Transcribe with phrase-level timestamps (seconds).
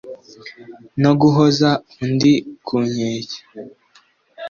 [1.01, 1.69] no guhoza
[2.03, 2.33] undi
[2.65, 3.39] ku nkeke